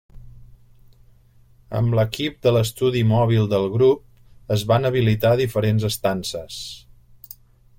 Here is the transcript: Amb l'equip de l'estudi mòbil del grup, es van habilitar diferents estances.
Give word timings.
Amb 1.79 1.97
l'equip 1.99 2.39
de 2.47 2.53
l'estudi 2.55 3.03
mòbil 3.11 3.45
del 3.51 3.67
grup, 3.75 4.01
es 4.57 4.65
van 4.73 4.91
habilitar 4.91 5.35
diferents 5.43 5.87
estances. 5.91 6.57